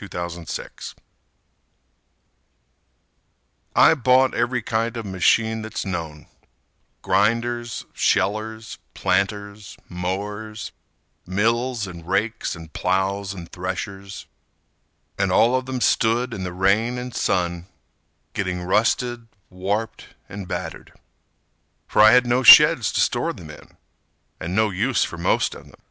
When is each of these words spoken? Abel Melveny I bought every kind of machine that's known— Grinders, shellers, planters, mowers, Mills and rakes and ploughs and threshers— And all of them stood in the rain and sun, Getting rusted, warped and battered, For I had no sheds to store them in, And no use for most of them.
Abel 0.00 0.18
Melveny 0.30 0.94
I 3.76 3.92
bought 3.92 4.32
every 4.34 4.62
kind 4.62 4.96
of 4.96 5.04
machine 5.04 5.60
that's 5.60 5.84
known— 5.84 6.26
Grinders, 7.02 7.84
shellers, 7.92 8.78
planters, 8.94 9.76
mowers, 9.90 10.72
Mills 11.26 11.86
and 11.86 12.08
rakes 12.08 12.56
and 12.56 12.72
ploughs 12.72 13.34
and 13.34 13.52
threshers— 13.52 14.24
And 15.18 15.30
all 15.30 15.54
of 15.54 15.66
them 15.66 15.82
stood 15.82 16.32
in 16.32 16.44
the 16.44 16.54
rain 16.54 16.96
and 16.96 17.14
sun, 17.14 17.66
Getting 18.32 18.62
rusted, 18.62 19.28
warped 19.50 20.14
and 20.30 20.48
battered, 20.48 20.94
For 21.86 22.00
I 22.00 22.12
had 22.12 22.24
no 22.26 22.42
sheds 22.42 22.90
to 22.92 23.02
store 23.02 23.34
them 23.34 23.50
in, 23.50 23.76
And 24.40 24.56
no 24.56 24.70
use 24.70 25.04
for 25.04 25.18
most 25.18 25.54
of 25.54 25.66
them. 25.66 25.82